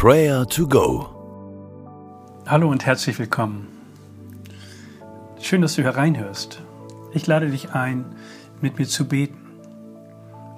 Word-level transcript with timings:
Prayer 0.00 0.46
to 0.46 0.64
Go. 0.68 1.08
Hallo 2.46 2.70
und 2.70 2.86
herzlich 2.86 3.18
willkommen. 3.18 3.66
Schön, 5.40 5.60
dass 5.60 5.74
du 5.74 5.82
hereinhörst. 5.82 6.62
Ich 7.14 7.26
lade 7.26 7.50
dich 7.50 7.72
ein, 7.72 8.04
mit 8.60 8.78
mir 8.78 8.86
zu 8.86 9.08
beten 9.08 9.58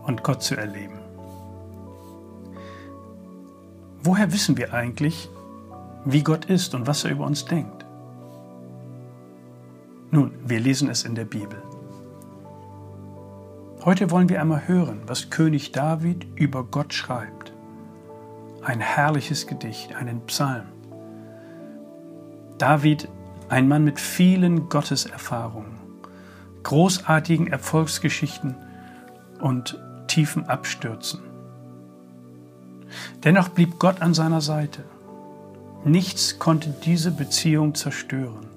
und 0.03 0.23
Gott 0.25 0.43
zu 0.43 0.59
erleben. 0.59 0.99
Woher 4.03 4.31
wissen 4.31 4.59
wir 4.59 4.75
eigentlich, 4.75 5.31
wie 6.05 6.23
Gott 6.23 6.45
ist 6.45 6.75
und 6.75 6.87
was 6.87 7.07
er 7.07 7.13
über 7.13 7.25
uns 7.25 7.47
denkt? 7.47 7.87
Nun, 10.11 10.33
wir 10.45 10.61
lesen 10.61 10.91
es 10.91 11.05
in 11.05 11.15
der 11.15 11.25
Bibel. 11.25 11.63
Heute 13.87 14.11
wollen 14.11 14.29
wir 14.29 14.39
einmal 14.43 14.69
hören, 14.69 15.01
was 15.07 15.31
König 15.31 15.73
David 15.73 16.27
über 16.35 16.63
Gott 16.63 16.93
schreibt. 16.93 17.40
Ein 18.63 18.81
herrliches 18.81 19.47
Gedicht, 19.47 19.95
einen 19.95 20.21
Psalm. 20.27 20.67
David, 22.59 23.09
ein 23.49 23.69
Mann 23.69 23.85
mit 23.85 23.99
vielen 23.99 24.69
Gotteserfahrungen, 24.69 25.79
großartigen 26.63 27.47
Erfolgsgeschichten 27.47 28.55
und 29.41 29.79
tiefen 30.07 30.49
Abstürzen. 30.49 31.21
Dennoch 33.25 33.49
blieb 33.49 33.79
Gott 33.79 34.03
an 34.03 34.15
seiner 34.15 34.41
Seite. 34.41 34.85
Nichts 35.85 36.39
konnte 36.39 36.75
diese 36.85 37.11
Beziehung 37.11 37.75
zerstören 37.75 38.51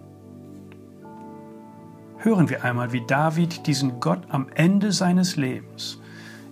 hören 2.23 2.49
wir 2.49 2.63
einmal, 2.63 2.93
wie 2.93 3.05
David 3.05 3.67
diesen 3.67 3.99
Gott 3.99 4.21
am 4.29 4.47
Ende 4.55 4.91
seines 4.91 5.35
Lebens, 5.35 5.99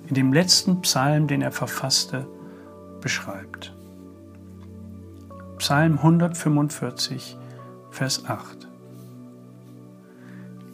in 0.08 0.16
dem 0.16 0.34
letzten 0.34 0.82
Psalm, 0.82 1.28
den 1.28 1.42
er 1.42 1.52
verfasste, 1.52 2.28
beschreibt. 3.02 3.74
Psalm 5.58 5.98
145, 5.98 7.38
Vers 7.92 8.26
8. 8.26 8.68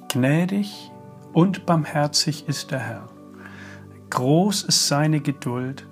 Gnädig 0.09 0.91
und 1.33 1.65
barmherzig 1.65 2.47
ist 2.47 2.71
der 2.71 2.79
Herr. 2.79 3.09
Groß 4.09 4.63
ist 4.63 4.87
seine 4.87 5.19
Geduld 5.19 5.85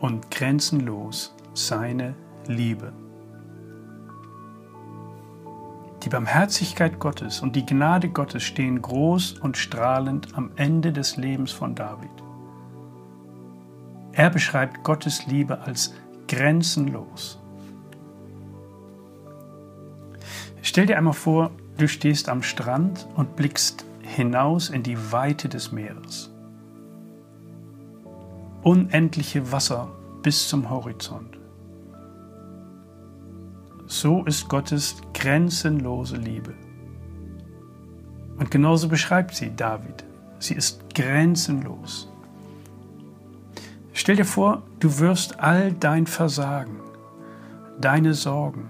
und 0.00 0.30
grenzenlos 0.30 1.34
seine 1.54 2.14
Liebe. 2.46 2.92
Die 6.02 6.08
Barmherzigkeit 6.08 6.98
Gottes 6.98 7.40
und 7.40 7.54
die 7.54 7.64
Gnade 7.64 8.08
Gottes 8.08 8.42
stehen 8.42 8.82
groß 8.82 9.34
und 9.40 9.56
strahlend 9.56 10.36
am 10.36 10.50
Ende 10.56 10.92
des 10.92 11.16
Lebens 11.16 11.52
von 11.52 11.74
David. 11.76 12.10
Er 14.22 14.30
beschreibt 14.30 14.84
Gottes 14.84 15.26
Liebe 15.26 15.62
als 15.62 15.94
grenzenlos. 16.28 17.40
Stell 20.62 20.86
dir 20.86 20.96
einmal 20.96 21.12
vor, 21.12 21.50
du 21.76 21.88
stehst 21.88 22.28
am 22.28 22.44
Strand 22.44 23.08
und 23.16 23.34
blickst 23.34 23.84
hinaus 24.00 24.70
in 24.70 24.84
die 24.84 24.96
Weite 25.10 25.48
des 25.48 25.72
Meeres. 25.72 26.30
Unendliche 28.62 29.50
Wasser 29.50 29.90
bis 30.22 30.48
zum 30.48 30.70
Horizont. 30.70 31.36
So 33.86 34.24
ist 34.24 34.48
Gottes 34.48 34.98
grenzenlose 35.14 36.16
Liebe. 36.16 36.54
Und 38.38 38.52
genauso 38.52 38.88
beschreibt 38.88 39.34
sie 39.34 39.50
David. 39.56 40.04
Sie 40.38 40.54
ist 40.54 40.94
grenzenlos. 40.94 42.11
Stell 44.02 44.16
dir 44.16 44.24
vor, 44.24 44.64
du 44.80 44.98
wirst 44.98 45.38
all 45.38 45.72
dein 45.74 46.08
Versagen, 46.08 46.80
deine 47.80 48.14
Sorgen, 48.14 48.68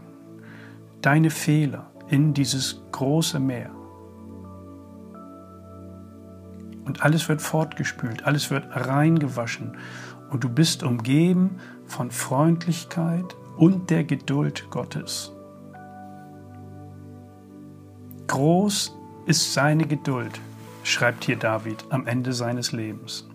deine 1.00 1.30
Fehler 1.30 1.86
in 2.10 2.34
dieses 2.34 2.82
große 2.92 3.40
Meer. 3.40 3.70
Und 6.84 7.02
alles 7.02 7.30
wird 7.30 7.40
fortgespült, 7.40 8.26
alles 8.26 8.50
wird 8.50 8.66
reingewaschen 8.72 9.78
und 10.30 10.44
du 10.44 10.50
bist 10.50 10.82
umgeben 10.82 11.56
von 11.86 12.10
Freundlichkeit 12.10 13.34
und 13.56 13.88
der 13.88 14.04
Geduld 14.04 14.66
Gottes. 14.68 15.32
Groß 18.26 18.94
ist 19.24 19.54
seine 19.54 19.86
Geduld, 19.86 20.38
schreibt 20.84 21.24
hier 21.24 21.36
David 21.36 21.86
am 21.88 22.06
Ende 22.06 22.34
seines 22.34 22.72
Lebens. 22.72 23.31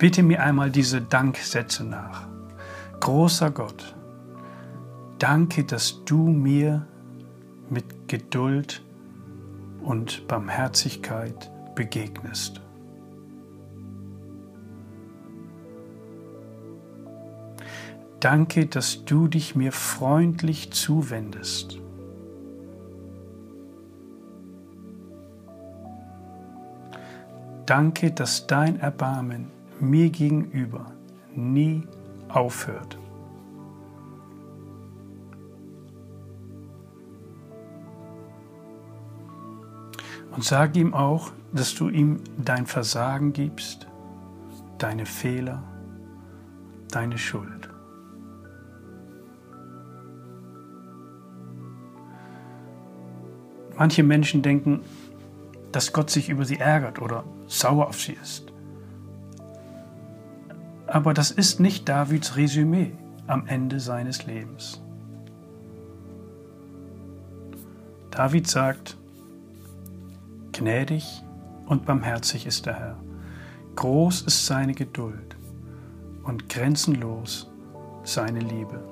Bitte 0.00 0.22
mir 0.22 0.42
einmal 0.42 0.70
diese 0.70 1.02
Danksätze 1.02 1.84
nach. 1.84 2.26
Großer 3.00 3.50
Gott, 3.50 3.94
danke, 5.18 5.62
dass 5.62 6.02
du 6.06 6.16
mir 6.26 6.86
mit 7.68 8.08
Geduld 8.08 8.82
und 9.82 10.26
Barmherzigkeit 10.26 11.50
begegnest. 11.74 12.62
Danke, 18.20 18.64
dass 18.64 19.04
du 19.04 19.28
dich 19.28 19.54
mir 19.54 19.70
freundlich 19.70 20.72
zuwendest. 20.72 21.78
Danke, 27.66 28.12
dass 28.12 28.46
dein 28.46 28.80
Erbarmen 28.80 29.59
mir 29.80 30.10
gegenüber 30.10 30.92
nie 31.34 31.86
aufhört. 32.28 32.98
Und 40.32 40.44
sag 40.44 40.76
ihm 40.76 40.94
auch, 40.94 41.32
dass 41.52 41.74
du 41.74 41.88
ihm 41.88 42.20
dein 42.38 42.66
Versagen 42.66 43.32
gibst, 43.32 43.86
deine 44.78 45.04
Fehler, 45.04 45.62
deine 46.90 47.18
Schuld. 47.18 47.68
Manche 53.76 54.02
Menschen 54.02 54.42
denken, 54.42 54.80
dass 55.72 55.92
Gott 55.92 56.10
sich 56.10 56.28
über 56.28 56.44
sie 56.44 56.58
ärgert 56.58 57.00
oder 57.00 57.24
sauer 57.46 57.88
auf 57.88 58.00
sie 58.00 58.12
ist. 58.12 58.49
Aber 60.90 61.14
das 61.14 61.30
ist 61.30 61.60
nicht 61.60 61.88
Davids 61.88 62.36
Resümee 62.36 62.90
am 63.28 63.46
Ende 63.46 63.78
seines 63.78 64.26
Lebens. 64.26 64.82
David 68.10 68.48
sagt, 68.48 68.96
gnädig 70.50 71.22
und 71.66 71.86
barmherzig 71.86 72.44
ist 72.44 72.66
der 72.66 72.74
Herr, 72.74 72.96
groß 73.76 74.22
ist 74.22 74.46
seine 74.46 74.74
Geduld 74.74 75.36
und 76.24 76.48
grenzenlos 76.48 77.48
seine 78.02 78.40
Liebe. 78.40 78.82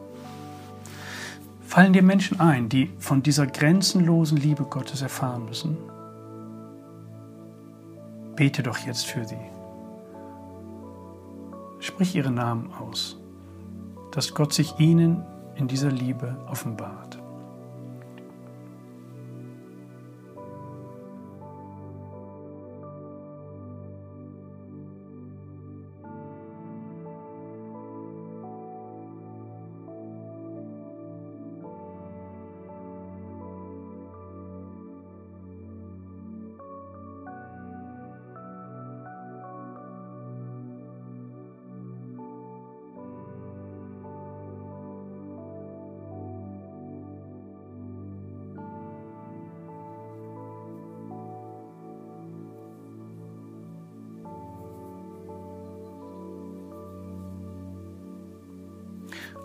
Fallen 1.62 1.92
dir 1.92 2.04
Menschen 2.04 2.38
ein, 2.38 2.68
die 2.68 2.92
von 3.00 3.24
dieser 3.24 3.48
grenzenlosen 3.48 4.38
Liebe 4.38 4.62
Gottes 4.62 5.02
erfahren 5.02 5.46
müssen? 5.46 5.76
Bete 8.36 8.62
doch 8.62 8.78
jetzt 8.78 9.06
für 9.06 9.24
sie. 9.24 9.57
Sprich 11.88 12.14
ihre 12.14 12.30
Namen 12.30 12.70
aus, 12.74 13.16
dass 14.12 14.34
Gott 14.34 14.52
sich 14.52 14.78
ihnen 14.78 15.24
in 15.56 15.68
dieser 15.68 15.90
Liebe 15.90 16.36
offenbart. 16.46 17.17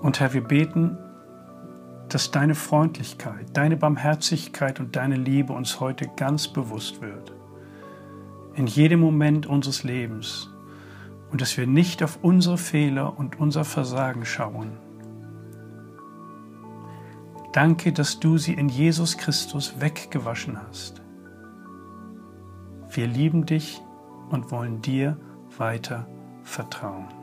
Und 0.03 0.19
Herr, 0.19 0.33
wir 0.33 0.43
beten, 0.43 0.97
dass 2.09 2.29
deine 2.29 2.55
Freundlichkeit, 2.55 3.45
deine 3.53 3.77
Barmherzigkeit 3.77 4.81
und 4.81 4.97
deine 4.97 5.15
Liebe 5.15 5.53
uns 5.53 5.79
heute 5.79 6.09
ganz 6.17 6.49
bewusst 6.49 7.01
wird. 7.01 7.33
In 8.53 8.67
jedem 8.67 8.99
Moment 8.99 9.45
unseres 9.45 9.83
Lebens 9.83 10.49
und 11.31 11.39
dass 11.39 11.57
wir 11.57 11.67
nicht 11.67 12.03
auf 12.03 12.19
unsere 12.21 12.57
Fehler 12.57 13.17
und 13.17 13.39
unser 13.39 13.63
Versagen 13.63 14.25
schauen. 14.25 14.73
Danke, 17.53 17.93
dass 17.93 18.19
du 18.19 18.37
sie 18.37 18.53
in 18.53 18.67
Jesus 18.67 19.17
Christus 19.17 19.79
weggewaschen 19.79 20.59
hast. 20.61 21.01
Wir 22.89 23.07
lieben 23.07 23.45
dich 23.45 23.81
und 24.29 24.51
wollen 24.51 24.81
dir 24.81 25.17
weiter 25.57 26.07
vertrauen. 26.43 27.22